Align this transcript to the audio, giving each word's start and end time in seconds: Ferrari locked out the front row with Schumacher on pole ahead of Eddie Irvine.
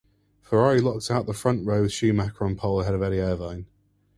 Ferrari 0.41 0.81
locked 0.81 1.11
out 1.11 1.27
the 1.27 1.31
front 1.33 1.63
row 1.63 1.83
with 1.83 1.91
Schumacher 1.91 2.43
on 2.43 2.55
pole 2.55 2.81
ahead 2.81 2.95
of 2.95 3.03
Eddie 3.03 3.19
Irvine. 3.19 3.67